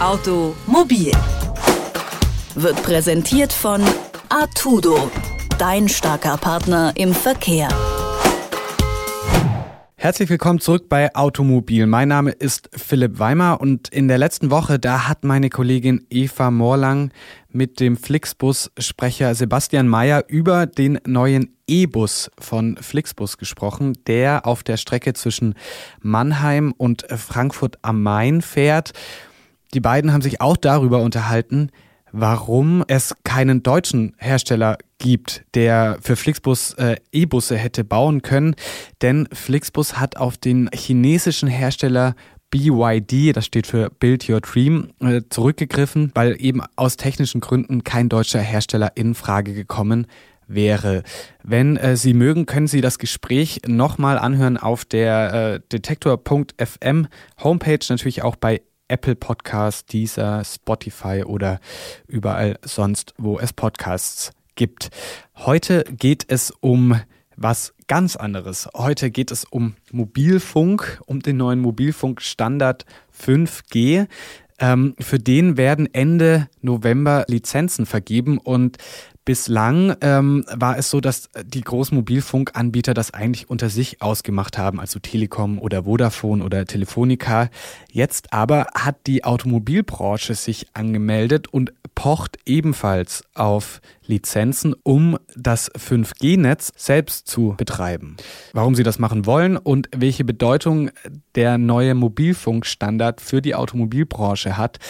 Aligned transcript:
Automobil 0.00 1.12
wird 2.54 2.82
präsentiert 2.82 3.52
von 3.52 3.82
Artudo, 4.30 5.10
dein 5.58 5.90
starker 5.90 6.38
Partner 6.38 6.94
im 6.96 7.12
Verkehr. 7.12 7.68
Herzlich 9.96 10.30
willkommen 10.30 10.58
zurück 10.58 10.88
bei 10.88 11.14
Automobil. 11.14 11.84
Mein 11.84 12.08
Name 12.08 12.30
ist 12.30 12.70
Philipp 12.74 13.18
Weimer 13.18 13.60
und 13.60 13.90
in 13.90 14.08
der 14.08 14.16
letzten 14.16 14.50
Woche, 14.50 14.78
da 14.78 15.06
hat 15.06 15.22
meine 15.22 15.50
Kollegin 15.50 16.06
Eva 16.08 16.50
Morlang 16.50 17.10
mit 17.50 17.78
dem 17.78 17.98
Flixbus-Sprecher 17.98 19.34
Sebastian 19.34 19.86
Mayer 19.86 20.24
über 20.28 20.64
den 20.64 20.98
neuen 21.04 21.58
E-Bus 21.66 22.30
von 22.38 22.78
Flixbus 22.80 23.36
gesprochen, 23.36 23.98
der 24.06 24.46
auf 24.46 24.62
der 24.62 24.78
Strecke 24.78 25.12
zwischen 25.12 25.54
Mannheim 26.00 26.72
und 26.78 27.04
Frankfurt 27.14 27.76
am 27.82 28.02
Main 28.02 28.40
fährt. 28.40 28.94
Die 29.74 29.80
beiden 29.80 30.12
haben 30.12 30.22
sich 30.22 30.40
auch 30.40 30.56
darüber 30.56 31.00
unterhalten, 31.00 31.70
warum 32.12 32.84
es 32.88 33.14
keinen 33.24 33.62
deutschen 33.62 34.14
Hersteller 34.18 34.78
gibt, 34.98 35.44
der 35.54 35.98
für 36.00 36.16
Flixbus 36.16 36.74
äh, 36.74 36.96
E-Busse 37.12 37.56
hätte 37.56 37.84
bauen 37.84 38.22
können. 38.22 38.56
Denn 39.00 39.28
Flixbus 39.32 39.98
hat 39.98 40.16
auf 40.16 40.36
den 40.36 40.68
chinesischen 40.74 41.48
Hersteller 41.48 42.14
BYD, 42.50 43.36
das 43.36 43.46
steht 43.46 43.68
für 43.68 43.90
Build 43.90 44.28
Your 44.28 44.40
Dream, 44.40 44.90
äh, 45.00 45.22
zurückgegriffen, 45.30 46.10
weil 46.14 46.36
eben 46.40 46.62
aus 46.74 46.96
technischen 46.96 47.40
Gründen 47.40 47.84
kein 47.84 48.08
deutscher 48.08 48.40
Hersteller 48.40 48.92
in 48.96 49.14
Frage 49.14 49.54
gekommen 49.54 50.08
wäre. 50.48 51.04
Wenn 51.44 51.76
äh, 51.76 51.96
Sie 51.96 52.12
mögen, 52.12 52.46
können 52.46 52.66
Sie 52.66 52.80
das 52.80 52.98
Gespräch 52.98 53.60
nochmal 53.68 54.18
anhören 54.18 54.56
auf 54.56 54.84
der 54.84 55.32
äh, 55.32 55.60
detektor.fm 55.72 57.06
Homepage, 57.42 57.78
natürlich 57.88 58.22
auch 58.22 58.34
bei 58.34 58.62
Apple 58.90 59.14
Podcasts, 59.14 59.86
Deezer, 59.86 60.42
Spotify 60.44 61.22
oder 61.24 61.60
überall 62.06 62.58
sonst, 62.62 63.14
wo 63.16 63.38
es 63.38 63.52
Podcasts 63.52 64.32
gibt. 64.56 64.90
Heute 65.36 65.84
geht 65.84 66.24
es 66.28 66.50
um 66.60 67.00
was 67.36 67.72
ganz 67.86 68.16
anderes. 68.16 68.68
Heute 68.74 69.10
geht 69.10 69.30
es 69.30 69.44
um 69.44 69.74
Mobilfunk, 69.90 71.00
um 71.06 71.20
den 71.20 71.38
neuen 71.38 71.60
Mobilfunkstandard 71.60 72.84
5G. 73.18 74.06
Ähm, 74.58 74.94
für 75.00 75.18
den 75.18 75.56
werden 75.56 75.88
Ende 75.92 76.48
November 76.60 77.24
Lizenzen 77.28 77.86
vergeben 77.86 78.36
und 78.38 78.76
Bislang 79.30 79.94
ähm, 80.00 80.44
war 80.52 80.76
es 80.76 80.90
so, 80.90 81.00
dass 81.00 81.30
die 81.44 81.60
großen 81.60 81.96
Mobilfunkanbieter 81.96 82.94
das 82.94 83.14
eigentlich 83.14 83.48
unter 83.48 83.68
sich 83.68 84.02
ausgemacht 84.02 84.58
haben, 84.58 84.80
also 84.80 84.98
Telekom 84.98 85.60
oder 85.60 85.84
Vodafone 85.84 86.42
oder 86.42 86.64
Telefonica. 86.64 87.48
Jetzt 87.92 88.32
aber 88.32 88.66
hat 88.74 89.06
die 89.06 89.22
Automobilbranche 89.22 90.34
sich 90.34 90.66
angemeldet 90.74 91.46
und 91.46 91.72
pocht 91.94 92.38
ebenfalls 92.44 93.22
auf 93.34 93.80
Lizenzen, 94.04 94.74
um 94.82 95.16
das 95.36 95.70
5G-Netz 95.74 96.72
selbst 96.74 97.28
zu 97.28 97.54
betreiben. 97.56 98.16
Warum 98.52 98.74
sie 98.74 98.82
das 98.82 98.98
machen 98.98 99.26
wollen 99.26 99.56
und 99.56 99.90
welche 99.94 100.24
Bedeutung 100.24 100.90
der 101.36 101.56
neue 101.56 101.94
Mobilfunkstandard 101.94 103.20
für 103.20 103.40
die 103.40 103.54
Automobilbranche 103.54 104.56
hat, 104.56 104.80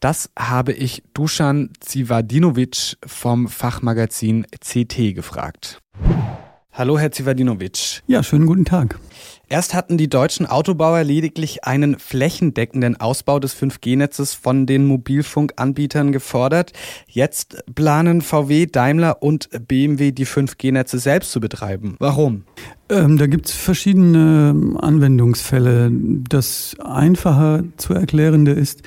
das 0.00 0.30
habe 0.38 0.72
ich 0.72 1.02
Dusan 1.14 1.70
Zivadinovic 1.80 2.96
vom 3.04 3.48
Fachmagazin 3.48 4.46
CT 4.60 5.14
gefragt. 5.14 5.80
Hallo, 6.72 6.96
Herr 6.96 7.10
Zivadinovic. 7.10 8.02
Ja, 8.06 8.22
schönen 8.22 8.46
guten 8.46 8.64
Tag. 8.64 9.00
Erst 9.48 9.74
hatten 9.74 9.98
die 9.98 10.08
deutschen 10.08 10.46
Autobauer 10.46 11.02
lediglich 11.02 11.64
einen 11.64 11.98
flächendeckenden 11.98 13.00
Ausbau 13.00 13.40
des 13.40 13.56
5G-Netzes 13.60 14.34
von 14.34 14.64
den 14.66 14.86
Mobilfunkanbietern 14.86 16.12
gefordert. 16.12 16.72
Jetzt 17.08 17.64
planen 17.74 18.20
VW, 18.20 18.66
Daimler 18.66 19.22
und 19.22 19.48
BMW 19.66 20.12
die 20.12 20.26
5G-Netze 20.26 21.00
selbst 21.00 21.32
zu 21.32 21.40
betreiben. 21.40 21.96
Warum? 21.98 22.44
Ähm, 22.90 23.18
da 23.18 23.26
gibt 23.26 23.46
es 23.46 23.52
verschiedene 23.52 24.76
Anwendungsfälle. 24.80 25.90
Das 25.92 26.74
einfacher 26.82 27.64
zu 27.76 27.92
erklärende 27.92 28.52
ist, 28.52 28.82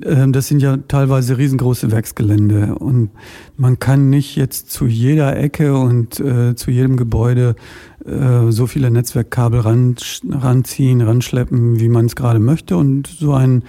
äh, 0.00 0.26
das 0.28 0.48
sind 0.48 0.60
ja 0.60 0.76
teilweise 0.88 1.38
riesengroße 1.38 1.92
Werksgelände 1.92 2.74
und 2.74 3.10
man 3.56 3.78
kann 3.78 4.10
nicht 4.10 4.34
jetzt 4.34 4.72
zu 4.72 4.86
jeder 4.86 5.36
Ecke 5.36 5.76
und 5.76 6.18
äh, 6.18 6.56
zu 6.56 6.72
jedem 6.72 6.96
Gebäude 6.96 7.54
äh, 8.04 8.50
so 8.50 8.66
viele 8.66 8.90
Netzwerkkabel 8.90 9.60
ran, 9.60 9.96
ranziehen, 10.28 11.00
ranschleppen, 11.00 11.80
wie 11.80 11.88
man 11.88 12.06
es 12.06 12.16
gerade 12.16 12.38
möchte. 12.38 12.76
Und 12.76 13.06
so 13.06 13.32
ein 13.32 13.62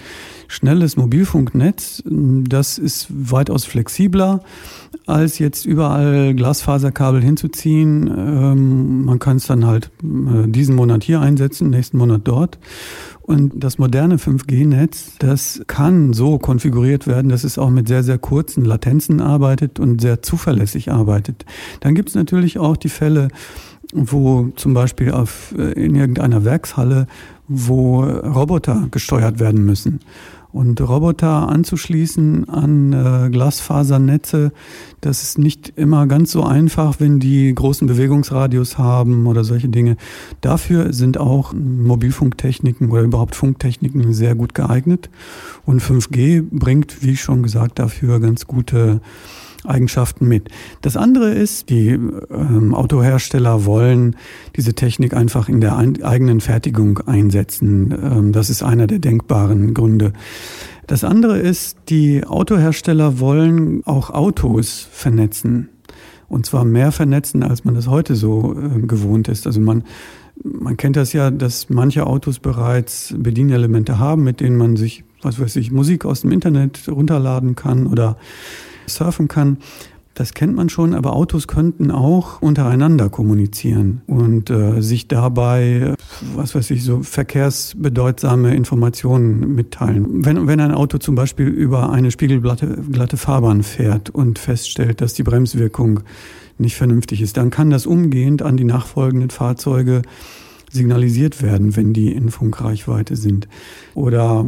schnelles 0.48 0.96
Mobilfunknetz, 0.96 2.02
das 2.04 2.78
ist 2.78 3.06
weitaus 3.10 3.64
flexibler, 3.64 4.42
als 5.06 5.38
jetzt 5.38 5.64
überall 5.64 6.34
Glasfaserkabel 6.34 7.22
hinzuziehen. 7.22 8.08
Ähm, 8.08 9.04
man 9.04 9.18
kann 9.18 9.36
es 9.36 9.46
dann 9.46 9.66
halt 9.66 9.75
äh, 9.84 10.48
diesen 10.48 10.74
Monat 10.74 11.04
hier 11.04 11.20
einsetzen, 11.20 11.70
nächsten 11.70 11.98
Monat 11.98 12.22
dort. 12.24 12.58
Und 13.22 13.52
das 13.56 13.78
moderne 13.78 14.16
5G-Netz, 14.16 15.16
das 15.18 15.62
kann 15.66 16.12
so 16.12 16.38
konfiguriert 16.38 17.06
werden, 17.06 17.28
dass 17.28 17.42
es 17.42 17.58
auch 17.58 17.70
mit 17.70 17.88
sehr, 17.88 18.04
sehr 18.04 18.18
kurzen 18.18 18.64
Latenzen 18.64 19.20
arbeitet 19.20 19.80
und 19.80 20.00
sehr 20.00 20.22
zuverlässig 20.22 20.92
arbeitet. 20.92 21.44
Dann 21.80 21.94
gibt 21.94 22.10
es 22.10 22.14
natürlich 22.14 22.58
auch 22.58 22.76
die 22.76 22.88
Fälle, 22.88 23.28
wo 23.92 24.48
zum 24.56 24.74
Beispiel 24.74 25.12
auf, 25.12 25.54
äh, 25.58 25.72
in 25.72 25.94
irgendeiner 25.94 26.44
Werkshalle, 26.44 27.06
wo 27.48 28.02
Roboter 28.02 28.88
gesteuert 28.90 29.38
werden 29.38 29.64
müssen. 29.64 30.00
Und 30.56 30.80
Roboter 30.80 31.50
anzuschließen 31.50 32.48
an 32.48 32.90
äh, 32.94 33.28
Glasfasernetze, 33.28 34.52
das 35.02 35.22
ist 35.22 35.36
nicht 35.36 35.74
immer 35.76 36.06
ganz 36.06 36.32
so 36.32 36.44
einfach, 36.44 36.98
wenn 36.98 37.20
die 37.20 37.54
großen 37.54 37.86
Bewegungsradius 37.86 38.78
haben 38.78 39.26
oder 39.26 39.44
solche 39.44 39.68
Dinge. 39.68 39.98
Dafür 40.40 40.94
sind 40.94 41.18
auch 41.18 41.52
Mobilfunktechniken 41.52 42.90
oder 42.90 43.02
überhaupt 43.02 43.34
Funktechniken 43.36 44.14
sehr 44.14 44.34
gut 44.34 44.54
geeignet. 44.54 45.10
Und 45.66 45.82
5G 45.82 46.42
bringt, 46.50 47.02
wie 47.02 47.18
schon 47.18 47.42
gesagt, 47.42 47.78
dafür 47.78 48.18
ganz 48.18 48.46
gute 48.46 49.02
Eigenschaften 49.66 50.26
mit. 50.26 50.48
Das 50.82 50.96
andere 50.96 51.30
ist, 51.30 51.70
die 51.70 51.88
ähm, 51.88 52.74
Autohersteller 52.74 53.64
wollen 53.64 54.16
diese 54.56 54.74
Technik 54.74 55.14
einfach 55.14 55.48
in 55.48 55.60
der 55.60 55.76
ein, 55.76 56.02
eigenen 56.02 56.40
Fertigung 56.40 56.98
einsetzen. 57.00 57.92
Ähm, 57.92 58.32
das 58.32 58.50
ist 58.50 58.62
einer 58.62 58.86
der 58.86 58.98
denkbaren 58.98 59.74
Gründe. 59.74 60.12
Das 60.86 61.02
andere 61.02 61.38
ist, 61.38 61.78
die 61.88 62.24
Autohersteller 62.24 63.18
wollen 63.18 63.82
auch 63.84 64.10
Autos 64.10 64.88
vernetzen. 64.90 65.68
Und 66.28 66.46
zwar 66.46 66.64
mehr 66.64 66.92
vernetzen, 66.92 67.42
als 67.42 67.64
man 67.64 67.74
das 67.74 67.88
heute 67.88 68.14
so 68.14 68.54
äh, 68.54 68.80
gewohnt 68.80 69.28
ist. 69.28 69.46
Also 69.46 69.60
man, 69.60 69.84
man 70.42 70.76
kennt 70.76 70.96
das 70.96 71.12
ja, 71.12 71.30
dass 71.30 71.70
manche 71.70 72.06
Autos 72.06 72.38
bereits 72.38 73.14
Bedienelemente 73.16 73.98
haben, 73.98 74.24
mit 74.24 74.40
denen 74.40 74.56
man 74.56 74.76
sich, 74.76 75.04
was 75.22 75.40
weiß 75.40 75.56
ich, 75.56 75.70
Musik 75.70 76.04
aus 76.04 76.22
dem 76.22 76.32
Internet 76.32 76.88
runterladen 76.88 77.54
kann 77.56 77.86
oder 77.86 78.16
surfen 78.86 79.28
kann. 79.28 79.58
Das 80.16 80.32
kennt 80.32 80.56
man 80.56 80.70
schon, 80.70 80.94
aber 80.94 81.12
Autos 81.12 81.46
könnten 81.46 81.90
auch 81.90 82.40
untereinander 82.40 83.10
kommunizieren 83.10 84.00
und 84.06 84.48
äh, 84.48 84.80
sich 84.80 85.08
dabei, 85.08 85.92
was 86.34 86.54
weiß 86.54 86.70
ich, 86.70 86.84
so 86.84 87.02
verkehrsbedeutsame 87.02 88.54
Informationen 88.54 89.54
mitteilen. 89.54 90.24
Wenn, 90.24 90.46
wenn 90.46 90.60
ein 90.60 90.72
Auto 90.72 90.96
zum 90.96 91.16
Beispiel 91.16 91.48
über 91.48 91.92
eine 91.92 92.10
spiegelglatte 92.10 92.78
glatte 92.90 93.18
Fahrbahn 93.18 93.62
fährt 93.62 94.08
und 94.08 94.38
feststellt, 94.38 95.02
dass 95.02 95.12
die 95.12 95.22
Bremswirkung 95.22 96.00
nicht 96.56 96.76
vernünftig 96.76 97.20
ist, 97.20 97.36
dann 97.36 97.50
kann 97.50 97.68
das 97.68 97.84
umgehend 97.84 98.40
an 98.40 98.56
die 98.56 98.64
nachfolgenden 98.64 99.28
Fahrzeuge 99.28 100.00
signalisiert 100.70 101.42
werden, 101.42 101.76
wenn 101.76 101.92
die 101.92 102.12
in 102.12 102.30
Funkreichweite 102.30 103.16
sind. 103.16 103.48
Oder 103.94 104.46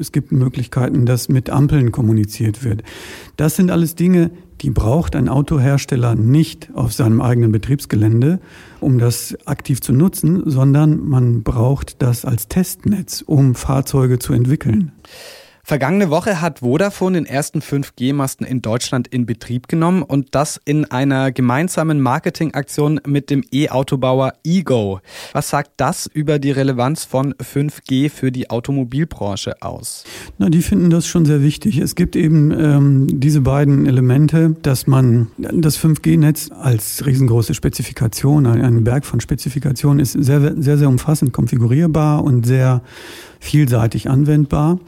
es 0.00 0.12
gibt 0.12 0.32
Möglichkeiten, 0.32 1.06
dass 1.06 1.28
mit 1.28 1.50
Ampeln 1.50 1.92
kommuniziert 1.92 2.64
wird. 2.64 2.82
Das 3.36 3.56
sind 3.56 3.70
alles 3.70 3.94
Dinge, 3.94 4.30
die 4.62 4.70
braucht 4.70 5.16
ein 5.16 5.28
Autohersteller 5.28 6.14
nicht 6.14 6.70
auf 6.74 6.92
seinem 6.92 7.20
eigenen 7.20 7.52
Betriebsgelände, 7.52 8.40
um 8.80 8.98
das 8.98 9.36
aktiv 9.44 9.80
zu 9.80 9.92
nutzen, 9.92 10.42
sondern 10.46 11.06
man 11.06 11.42
braucht 11.42 12.00
das 12.02 12.24
als 12.24 12.48
Testnetz, 12.48 13.22
um 13.26 13.54
Fahrzeuge 13.54 14.18
zu 14.18 14.32
entwickeln. 14.32 14.92
Vergangene 15.68 16.10
Woche 16.10 16.40
hat 16.40 16.60
Vodafone 16.60 17.18
den 17.18 17.26
ersten 17.26 17.58
5G-Masten 17.58 18.46
in 18.46 18.62
Deutschland 18.62 19.08
in 19.08 19.26
Betrieb 19.26 19.66
genommen 19.66 20.04
und 20.04 20.36
das 20.36 20.60
in 20.64 20.84
einer 20.84 21.32
gemeinsamen 21.32 22.00
Marketingaktion 22.00 23.00
mit 23.04 23.30
dem 23.30 23.42
E-Autobauer 23.50 24.34
Ego. 24.44 25.00
Was 25.32 25.48
sagt 25.48 25.72
das 25.76 26.06
über 26.06 26.38
die 26.38 26.52
Relevanz 26.52 27.04
von 27.04 27.34
5G 27.34 28.10
für 28.10 28.30
die 28.30 28.48
Automobilbranche 28.48 29.60
aus? 29.60 30.04
Na, 30.38 30.50
die 30.50 30.62
finden 30.62 30.88
das 30.88 31.08
schon 31.08 31.24
sehr 31.24 31.42
wichtig. 31.42 31.78
Es 31.78 31.96
gibt 31.96 32.14
eben 32.14 32.52
ähm, 32.52 33.08
diese 33.20 33.40
beiden 33.40 33.86
Elemente, 33.86 34.54
dass 34.62 34.86
man 34.86 35.32
das 35.36 35.80
5G-Netz 35.80 36.52
als 36.52 37.04
riesengroße 37.04 37.54
Spezifikation, 37.54 38.46
ein 38.46 38.84
Berg 38.84 39.04
von 39.04 39.18
Spezifikationen 39.18 39.98
ist 39.98 40.12
sehr, 40.12 40.62
sehr, 40.62 40.78
sehr 40.78 40.88
umfassend 40.88 41.32
konfigurierbar 41.32 42.22
und 42.22 42.46
sehr 42.46 42.82
vielseitig 43.40 44.08
anwendbar. 44.08 44.78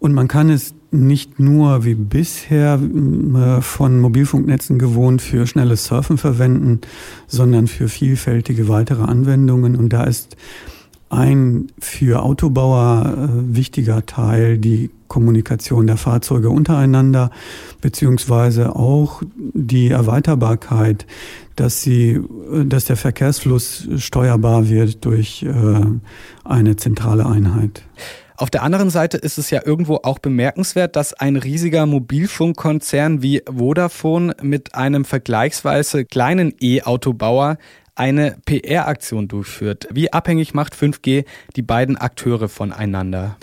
Und 0.00 0.14
man 0.14 0.28
kann 0.28 0.48
es 0.48 0.74
nicht 0.90 1.38
nur 1.38 1.84
wie 1.84 1.94
bisher 1.94 2.80
äh, 2.80 3.60
von 3.60 4.00
Mobilfunknetzen 4.00 4.78
gewohnt 4.78 5.22
für 5.22 5.46
schnelles 5.46 5.84
Surfen 5.84 6.18
verwenden, 6.18 6.80
sondern 7.28 7.68
für 7.68 7.88
vielfältige 7.88 8.66
weitere 8.68 9.02
Anwendungen. 9.02 9.76
Und 9.76 9.92
da 9.92 10.04
ist 10.04 10.36
ein 11.10 11.68
für 11.78 12.22
Autobauer 12.22 13.14
äh, 13.14 13.54
wichtiger 13.54 14.06
Teil 14.06 14.56
die 14.56 14.90
Kommunikation 15.06 15.86
der 15.86 15.98
Fahrzeuge 15.98 16.48
untereinander, 16.48 17.30
beziehungsweise 17.82 18.74
auch 18.76 19.22
die 19.36 19.90
Erweiterbarkeit, 19.90 21.04
dass 21.56 21.82
sie, 21.82 22.12
äh, 22.12 22.64
dass 22.64 22.86
der 22.86 22.96
Verkehrsfluss 22.96 23.86
steuerbar 23.98 24.70
wird 24.70 25.04
durch 25.04 25.46
eine 26.44 26.76
zentrale 26.76 27.26
Einheit. 27.26 27.82
Auf 28.40 28.48
der 28.48 28.62
anderen 28.62 28.88
Seite 28.88 29.18
ist 29.18 29.36
es 29.36 29.50
ja 29.50 29.60
irgendwo 29.66 29.96
auch 29.96 30.18
bemerkenswert, 30.18 30.96
dass 30.96 31.12
ein 31.12 31.36
riesiger 31.36 31.84
Mobilfunkkonzern 31.84 33.20
wie 33.20 33.42
Vodafone 33.46 34.34
mit 34.40 34.74
einem 34.74 35.04
vergleichsweise 35.04 36.06
kleinen 36.06 36.54
E-Autobauer 36.58 37.58
eine 37.94 38.38
PR-Aktion 38.46 39.28
durchführt. 39.28 39.88
Wie 39.90 40.14
abhängig 40.14 40.54
macht 40.54 40.74
5G 40.74 41.26
die 41.54 41.60
beiden 41.60 41.98
Akteure 41.98 42.48
voneinander? 42.48 43.36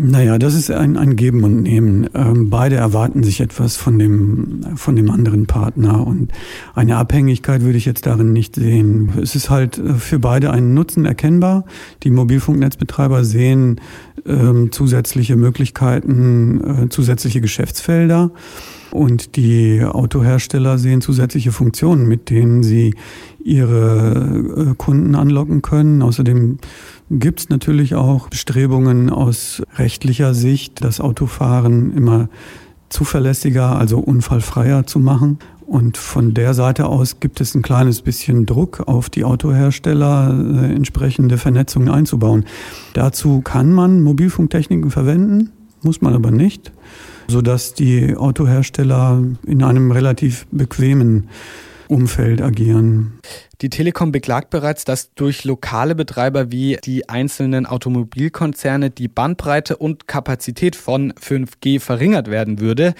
Naja, 0.00 0.38
das 0.38 0.54
ist 0.54 0.70
ein, 0.70 0.96
ein 0.96 1.16
Geben 1.16 1.42
und 1.42 1.62
Nehmen. 1.64 2.08
Ähm, 2.14 2.50
beide 2.50 2.76
erwarten 2.76 3.24
sich 3.24 3.40
etwas 3.40 3.74
von 3.74 3.98
dem, 3.98 4.64
von 4.76 4.94
dem 4.94 5.10
anderen 5.10 5.46
Partner 5.46 6.06
und 6.06 6.30
eine 6.76 6.96
Abhängigkeit 6.96 7.62
würde 7.62 7.78
ich 7.78 7.84
jetzt 7.84 8.06
darin 8.06 8.32
nicht 8.32 8.54
sehen. 8.54 9.10
Es 9.20 9.34
ist 9.34 9.50
halt 9.50 9.76
äh, 9.78 9.94
für 9.94 10.20
beide 10.20 10.52
einen 10.52 10.72
Nutzen 10.72 11.04
erkennbar. 11.04 11.64
Die 12.04 12.10
Mobilfunknetzbetreiber 12.10 13.24
sehen 13.24 13.80
ähm, 14.24 14.70
zusätzliche 14.70 15.34
Möglichkeiten, 15.34 16.84
äh, 16.84 16.88
zusätzliche 16.90 17.40
Geschäftsfelder. 17.40 18.30
Und 18.90 19.36
die 19.36 19.82
Autohersteller 19.84 20.78
sehen 20.78 21.00
zusätzliche 21.00 21.52
Funktionen, 21.52 22.06
mit 22.06 22.30
denen 22.30 22.62
sie 22.62 22.94
ihre 23.42 24.70
äh, 24.70 24.74
Kunden 24.76 25.14
anlocken 25.14 25.62
können. 25.62 26.02
Außerdem 26.02 26.58
gibt 27.10 27.40
es 27.40 27.48
natürlich 27.48 27.94
auch 27.94 28.28
Bestrebungen 28.28 29.10
aus 29.10 29.62
rechtlicher 29.76 30.34
Sicht, 30.34 30.84
das 30.84 31.00
Autofahren 31.00 31.94
immer 31.96 32.28
zuverlässiger, 32.88 33.78
also 33.78 33.98
unfallfreier 33.98 34.86
zu 34.86 34.98
machen. 34.98 35.38
Und 35.66 35.98
von 35.98 36.32
der 36.32 36.54
Seite 36.54 36.86
aus 36.86 37.20
gibt 37.20 37.42
es 37.42 37.54
ein 37.54 37.60
kleines 37.60 38.00
bisschen 38.00 38.46
Druck 38.46 38.88
auf 38.88 39.10
die 39.10 39.24
Autohersteller, 39.24 40.30
äh, 40.30 40.74
entsprechende 40.74 41.36
Vernetzungen 41.36 41.90
einzubauen. 41.90 42.46
Dazu 42.94 43.42
kann 43.42 43.72
man 43.72 44.00
Mobilfunktechniken 44.00 44.90
verwenden, 44.90 45.50
muss 45.82 46.00
man 46.00 46.14
aber 46.14 46.30
nicht 46.30 46.72
sodass 47.28 47.74
die 47.74 48.16
Autohersteller 48.16 49.22
in 49.46 49.62
einem 49.62 49.92
relativ 49.92 50.46
bequemen 50.50 51.28
Umfeld 51.86 52.42
agieren. 52.42 53.18
Die 53.62 53.70
Telekom 53.70 54.12
beklagt 54.12 54.50
bereits, 54.50 54.84
dass 54.84 55.14
durch 55.14 55.44
lokale 55.44 55.94
Betreiber 55.94 56.52
wie 56.52 56.78
die 56.84 57.08
einzelnen 57.08 57.64
Automobilkonzerne 57.64 58.90
die 58.90 59.08
Bandbreite 59.08 59.76
und 59.76 60.06
Kapazität 60.06 60.76
von 60.76 61.12
5G 61.12 61.80
verringert 61.80 62.28
werden 62.28 62.60
würde. 62.60 62.94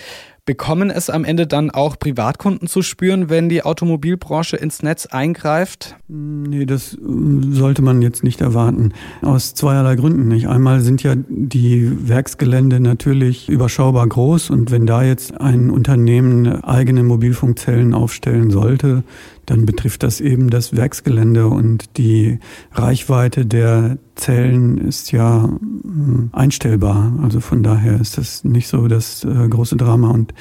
Bekommen 0.48 0.88
es 0.88 1.10
am 1.10 1.26
Ende 1.26 1.46
dann 1.46 1.70
auch 1.70 1.98
Privatkunden 1.98 2.68
zu 2.68 2.80
spüren, 2.80 3.28
wenn 3.28 3.50
die 3.50 3.64
Automobilbranche 3.64 4.56
ins 4.56 4.82
Netz 4.82 5.04
eingreift? 5.04 5.96
Nee, 6.08 6.64
das 6.64 6.94
ähm, 6.94 7.52
sollte 7.52 7.82
man 7.82 8.00
jetzt 8.00 8.24
nicht 8.24 8.40
erwarten. 8.40 8.94
Aus 9.20 9.52
zweierlei 9.52 9.96
Gründen 9.96 10.26
nicht. 10.26 10.48
Einmal 10.48 10.80
sind 10.80 11.02
ja 11.02 11.16
die 11.28 12.08
Werksgelände 12.08 12.80
natürlich 12.80 13.50
überschaubar 13.50 14.06
groß 14.06 14.48
und 14.48 14.70
wenn 14.70 14.86
da 14.86 15.02
jetzt 15.02 15.38
ein 15.38 15.68
Unternehmen 15.68 16.64
eigene 16.64 17.02
Mobilfunkzellen 17.02 17.92
aufstellen 17.92 18.50
sollte, 18.50 19.02
dann 19.48 19.64
betrifft 19.64 20.02
das 20.02 20.20
eben 20.20 20.50
das 20.50 20.76
Werksgelände 20.76 21.46
und 21.46 21.96
die 21.96 22.38
Reichweite 22.72 23.46
der 23.46 23.96
Zellen 24.14 24.76
ist 24.76 25.10
ja 25.10 25.44
hm, 25.44 26.28
einstellbar. 26.32 27.14
Also 27.22 27.40
von 27.40 27.62
daher 27.62 27.98
ist 27.98 28.18
das 28.18 28.44
nicht 28.44 28.68
so 28.68 28.88
das 28.88 29.24
äh, 29.24 29.48
große 29.48 29.76
Drama. 29.76 30.10
Und 30.10 30.34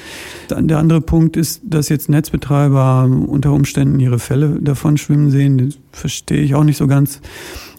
der 0.49 0.79
andere 0.79 0.99
Punkt 0.99 1.37
ist, 1.37 1.61
dass 1.63 1.87
jetzt 1.87 2.09
Netzbetreiber 2.09 3.05
unter 3.05 3.53
Umständen 3.53 3.99
ihre 4.01 4.19
Fälle 4.19 4.59
davon 4.61 4.97
schwimmen 4.97 5.31
sehen. 5.31 5.57
Das 5.57 5.79
verstehe 5.93 6.41
ich 6.41 6.53
auch 6.55 6.65
nicht 6.65 6.77
so 6.77 6.87
ganz, 6.87 7.21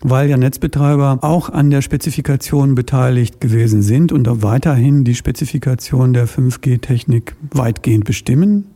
weil 0.00 0.30
ja 0.30 0.38
Netzbetreiber 0.38 1.18
auch 1.20 1.50
an 1.50 1.68
der 1.68 1.82
Spezifikation 1.82 2.74
beteiligt 2.74 3.38
gewesen 3.38 3.82
sind 3.82 4.12
und 4.12 4.26
auch 4.28 4.40
weiterhin 4.40 5.04
die 5.04 5.14
Spezifikation 5.14 6.14
der 6.14 6.26
5G-Technik 6.26 7.36
weitgehend 7.50 8.06
bestimmen. 8.06 8.68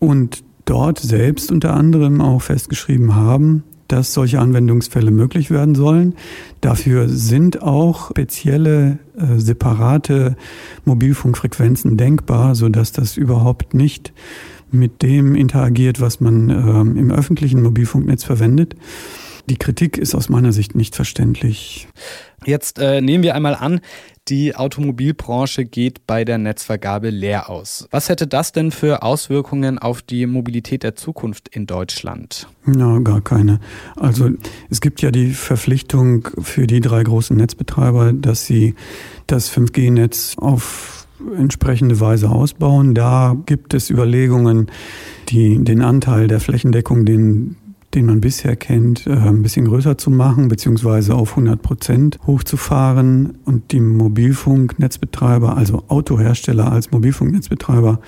Und 0.00 0.42
dort 0.68 0.98
selbst 0.98 1.50
unter 1.50 1.74
anderem 1.74 2.20
auch 2.20 2.42
festgeschrieben 2.42 3.14
haben, 3.14 3.64
dass 3.88 4.12
solche 4.12 4.38
Anwendungsfälle 4.38 5.10
möglich 5.10 5.50
werden 5.50 5.74
sollen. 5.74 6.14
Dafür 6.60 7.08
sind 7.08 7.62
auch 7.62 8.10
spezielle 8.10 8.98
äh, 9.16 9.38
separate 9.38 10.36
Mobilfunkfrequenzen 10.84 11.96
denkbar, 11.96 12.54
so 12.54 12.68
dass 12.68 12.92
das 12.92 13.16
überhaupt 13.16 13.72
nicht 13.72 14.12
mit 14.70 15.00
dem 15.02 15.34
interagiert, 15.34 16.02
was 16.02 16.20
man 16.20 16.50
äh, 16.50 16.98
im 16.98 17.10
öffentlichen 17.10 17.62
Mobilfunknetz 17.62 18.24
verwendet. 18.24 18.76
Die 19.48 19.56
Kritik 19.56 19.96
ist 19.96 20.14
aus 20.14 20.28
meiner 20.28 20.52
Sicht 20.52 20.74
nicht 20.74 20.94
verständlich. 20.94 21.88
Jetzt 22.44 22.78
äh, 22.78 23.00
nehmen 23.00 23.24
wir 23.24 23.34
einmal 23.34 23.54
an, 23.54 23.80
die 24.28 24.54
Automobilbranche 24.54 25.64
geht 25.64 26.06
bei 26.06 26.24
der 26.24 26.38
Netzvergabe 26.38 27.10
leer 27.10 27.48
aus. 27.48 27.88
Was 27.90 28.08
hätte 28.08 28.26
das 28.26 28.52
denn 28.52 28.70
für 28.70 29.02
Auswirkungen 29.02 29.78
auf 29.78 30.02
die 30.02 30.26
Mobilität 30.26 30.82
der 30.82 30.94
Zukunft 30.94 31.48
in 31.48 31.66
Deutschland? 31.66 32.48
Ja, 32.66 32.98
gar 32.98 33.20
keine. 33.20 33.60
Also 33.96 34.30
es 34.70 34.80
gibt 34.80 35.02
ja 35.02 35.10
die 35.10 35.30
Verpflichtung 35.30 36.28
für 36.40 36.66
die 36.66 36.80
drei 36.80 37.02
großen 37.02 37.36
Netzbetreiber, 37.36 38.12
dass 38.12 38.46
sie 38.46 38.74
das 39.26 39.50
5G-Netz 39.50 40.36
auf 40.38 41.06
entsprechende 41.36 41.98
Weise 42.00 42.30
ausbauen. 42.30 42.94
Da 42.94 43.36
gibt 43.46 43.74
es 43.74 43.90
Überlegungen, 43.90 44.70
die 45.28 45.62
den 45.62 45.82
Anteil 45.82 46.28
der 46.28 46.40
Flächendeckung, 46.40 47.04
den 47.04 47.56
den 47.94 48.06
man 48.06 48.20
bisher 48.20 48.56
kennt, 48.56 49.06
äh, 49.06 49.12
ein 49.12 49.42
bisschen 49.42 49.66
größer 49.66 49.96
zu 49.96 50.10
machen, 50.10 50.48
beziehungsweise 50.48 51.14
auf 51.14 51.30
100 51.30 51.62
Prozent 51.62 52.18
hochzufahren 52.26 53.38
und 53.44 53.72
die 53.72 53.80
Mobilfunknetzbetreiber, 53.80 55.56
also 55.56 55.84
Autohersteller 55.88 56.70
als 56.70 56.90
Mobilfunknetzbetreiber, 56.90 58.00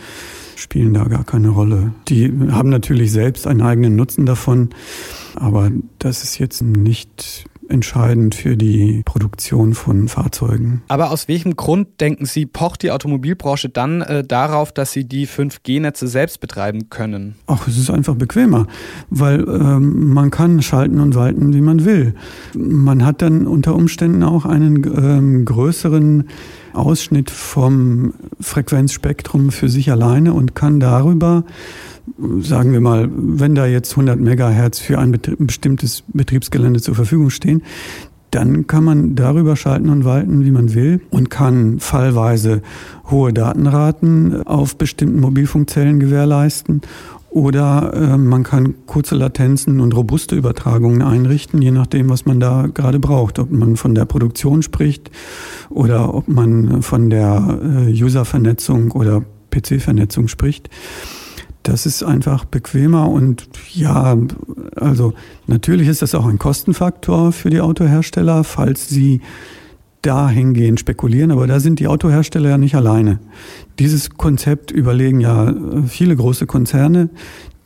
spielen 0.57 0.93
da 0.93 1.05
gar 1.05 1.25
keine 1.25 1.49
Rolle. 1.49 1.93
Die 2.09 2.31
haben 2.51 2.69
natürlich 2.69 3.13
selbst 3.13 3.47
einen 3.47 3.63
eigenen 3.63 3.97
Nutzen 3.97 4.27
davon, 4.27 4.71
aber 5.35 5.71
das 5.99 6.23
ist 6.23 6.39
jetzt 6.39 6.63
nicht 6.63 7.47
entscheidend 7.71 8.35
für 8.35 8.57
die 8.57 9.03
Produktion 9.05 9.75
von 9.75 10.09
Fahrzeugen. 10.09 10.83
Aber 10.89 11.11
aus 11.11 11.29
welchem 11.29 11.57
Grund 11.57 12.01
denken 12.01 12.27
Sie, 12.27 12.47
pocht 12.47 12.83
die 12.83 12.91
Automobilbranche 12.91 13.69
dann 13.69 14.03
äh, 14.03 14.25
darauf, 14.25 14.73
dass 14.73 14.93
sie 14.93 15.05
die 15.05 15.27
5G-Netze 15.27 16.09
selbst 16.09 16.41
betreiben 16.41 16.91
können? 16.91 17.37
Ach, 17.47 17.67
es 17.69 17.79
ist 17.79 17.91
einfach 17.91 18.15
bequemer, 18.15 18.67
weil 19.11 19.41
ähm, 19.49 20.13
man 20.13 20.31
kann 20.31 20.63
schalten 20.63 21.01
und 21.01 21.15
walten, 21.15 21.55
wie 21.55 21.61
man 21.61 21.85
will. 21.85 22.15
Man 22.55 23.05
hat 23.05 23.23
dann 23.23 23.47
unter 23.47 23.75
Umständen 23.75 24.23
auch 24.23 24.45
einen 24.45 24.85
ähm, 24.85 25.45
größeren 25.45 26.29
Ausschnitt 26.73 27.31
vom 27.31 28.15
Frequenzspektrum 28.41 29.51
für 29.51 29.69
sich 29.69 29.91
alleine 29.91 30.35
und 30.35 30.55
kann 30.55 30.81
darüber 30.81 31.45
sagen 32.41 32.73
wir 32.73 32.81
mal, 32.81 33.09
wenn 33.13 33.55
da 33.55 33.67
jetzt 33.67 33.93
100 33.93 34.19
Megahertz 34.21 34.79
für 34.79 34.99
ein 34.99 35.19
bestimmtes 35.39 36.05
Betriebsgelände 36.09 36.81
zur 36.81 36.95
Verfügung 36.95 37.31
stehen, 37.31 37.63
dann 38.31 38.67
kann 38.67 38.85
man 38.85 39.17
darüber 39.17 39.57
schalten 39.57 39.89
und 39.89 40.05
walten, 40.05 40.45
wie 40.45 40.53
man 40.53 40.75
will 40.75 41.01
und 41.11 41.31
kann 41.31 41.81
fallweise 41.81 42.63
hohe 43.11 43.33
Datenraten 43.33 44.47
auf 44.47 44.77
bestimmten 44.77 45.21
Mobilfunkzellen 45.21 45.99
gewährleisten 45.99 46.83
oder 47.31 47.93
äh, 47.95 48.19
man 48.19 48.43
kann 48.43 48.75
kurze 48.87 49.15
Latenzen 49.15 49.81
und 49.81 49.95
robuste 49.95 50.35
Übertragungen 50.35 51.01
einrichten, 51.01 51.63
je 51.63 51.71
nachdem, 51.71 52.11
was 52.11 52.27
man 52.27 52.41
da 52.41 52.67
gerade 52.73 52.99
braucht. 52.99 53.39
Ob 53.39 53.53
man 53.53 53.77
von 53.77 53.95
der 53.95 54.05
Produktion 54.05 54.63
spricht 54.63 55.13
oder 55.69 56.13
ob 56.13 56.27
man 56.27 56.83
von 56.83 57.09
der 57.09 57.61
äh, 57.63 58.03
User-Vernetzung 58.03 58.91
oder 58.91 59.23
PC-Vernetzung 59.51 60.27
spricht. 60.27 60.71
Das 61.63 61.85
ist 61.85 62.03
einfach 62.03 62.45
bequemer 62.47 63.09
und 63.09 63.49
ja, 63.75 64.17
also 64.77 65.13
natürlich 65.47 65.89
ist 65.89 66.01
das 66.01 66.15
auch 66.15 66.27
ein 66.27 66.39
Kostenfaktor 66.39 67.33
für 67.33 67.51
die 67.51 67.61
Autohersteller, 67.61 68.45
falls 68.45 68.89
sie 68.89 69.21
dahingehend 70.03 70.81
spekulieren, 70.81 71.31
aber 71.31 71.47
da 71.47 71.61
sind 71.61 71.79
die 71.79 71.87
Autohersteller 71.87 72.49
ja 72.51 72.59
nicht 72.59 72.75
alleine. 72.75 73.19
Dieses 73.79 74.11
Konzept 74.11 74.71
überlegen 74.71 75.21
ja 75.21 75.55
viele 75.87 76.17
große 76.17 76.47
Konzerne, 76.47 77.11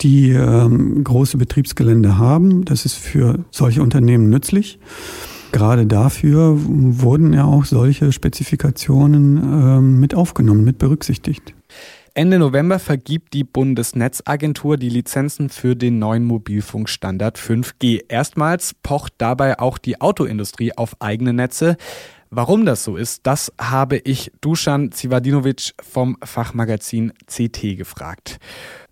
die 0.00 0.30
ähm, 0.30 1.04
große 1.04 1.38
Betriebsgelände 1.38 2.18
haben. 2.18 2.64
Das 2.64 2.84
ist 2.84 2.94
für 2.94 3.44
solche 3.50 3.82
Unternehmen 3.82 4.28
nützlich. 4.28 4.78
gerade 5.52 5.86
dafür 5.86 6.56
wurden 6.58 7.32
ja 7.32 7.44
auch 7.44 7.64
solche 7.64 8.10
Spezifikationen 8.10 9.36
ähm, 9.36 10.00
mit 10.00 10.16
aufgenommen, 10.16 10.64
mit 10.64 10.78
berücksichtigt. 10.78 11.53
Ende 12.16 12.38
November 12.38 12.78
vergibt 12.78 13.35
die 13.35 13.42
Bundesnetzagentur 13.42 14.76
die 14.76 14.88
Lizenzen 14.88 15.49
für 15.49 15.75
den 15.75 15.99
neuen 15.99 16.25
Mobilfunkstandard 16.25 17.37
5G. 17.37 18.04
Erstmals 18.06 18.73
pocht 18.85 19.14
dabei 19.18 19.59
auch 19.59 19.78
die 19.78 20.00
Autoindustrie 20.00 20.73
auf 20.76 20.94
eigene 21.00 21.33
Netze. 21.33 21.76
Warum 22.30 22.66
das 22.66 22.85
so 22.85 22.97
ist, 22.97 23.26
das 23.26 23.52
habe 23.61 23.97
ich 23.97 24.30
Dusan 24.40 24.92
Zivadinovic 24.92 25.73
vom 25.83 26.16
Fachmagazin 26.23 27.12
CT 27.26 27.76
gefragt. 27.76 28.38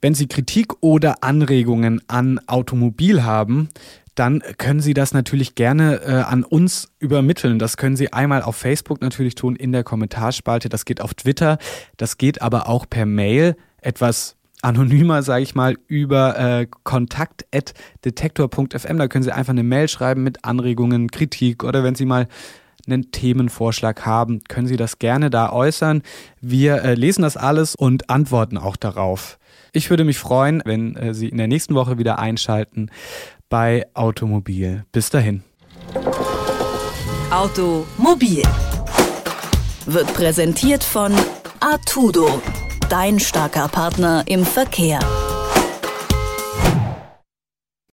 Wenn 0.00 0.14
Sie 0.14 0.26
Kritik 0.26 0.72
oder 0.80 1.22
Anregungen 1.22 2.02
an 2.08 2.40
Automobil 2.48 3.22
haben, 3.22 3.68
dann 4.14 4.42
können 4.58 4.80
Sie 4.80 4.94
das 4.94 5.14
natürlich 5.14 5.54
gerne 5.54 6.00
äh, 6.02 6.22
an 6.22 6.44
uns 6.44 6.90
übermitteln. 6.98 7.58
Das 7.58 7.76
können 7.76 7.96
Sie 7.96 8.12
einmal 8.12 8.42
auf 8.42 8.56
Facebook 8.56 9.00
natürlich 9.00 9.34
tun, 9.34 9.56
in 9.56 9.72
der 9.72 9.84
Kommentarspalte. 9.84 10.68
Das 10.68 10.84
geht 10.84 11.00
auf 11.00 11.14
Twitter. 11.14 11.58
Das 11.96 12.18
geht 12.18 12.42
aber 12.42 12.68
auch 12.68 12.86
per 12.88 13.06
Mail. 13.06 13.56
Etwas 13.80 14.36
anonymer, 14.60 15.22
sage 15.22 15.42
ich 15.42 15.54
mal, 15.54 15.76
über 15.88 16.38
äh, 16.38 16.66
kontakt.detektor.fm. 16.84 18.98
Da 18.98 19.08
können 19.08 19.24
Sie 19.24 19.32
einfach 19.32 19.52
eine 19.52 19.62
Mail 19.62 19.88
schreiben 19.88 20.22
mit 20.22 20.44
Anregungen, 20.44 21.10
Kritik 21.10 21.64
oder 21.64 21.82
wenn 21.82 21.94
Sie 21.94 22.06
mal 22.06 22.28
einen 22.86 23.12
Themenvorschlag 23.12 24.04
haben, 24.06 24.42
können 24.44 24.66
Sie 24.66 24.76
das 24.76 24.98
gerne 24.98 25.30
da 25.30 25.52
äußern. 25.52 26.02
Wir 26.40 26.82
äh, 26.82 26.94
lesen 26.94 27.22
das 27.22 27.36
alles 27.36 27.74
und 27.74 28.10
antworten 28.10 28.58
auch 28.58 28.76
darauf. 28.76 29.38
Ich 29.72 29.88
würde 29.88 30.04
mich 30.04 30.18
freuen, 30.18 30.62
wenn 30.64 30.96
äh, 30.96 31.14
Sie 31.14 31.28
in 31.28 31.38
der 31.38 31.48
nächsten 31.48 31.74
Woche 31.74 31.98
wieder 31.98 32.18
einschalten 32.18 32.90
bei 33.52 33.86
Automobil. 33.92 34.82
Bis 34.92 35.10
dahin. 35.10 35.42
Automobil 37.30 38.42
wird 39.84 40.14
präsentiert 40.14 40.82
von 40.82 41.12
Artudo, 41.60 42.40
dein 42.88 43.20
starker 43.20 43.68
Partner 43.68 44.24
im 44.26 44.46
Verkehr. 44.46 45.00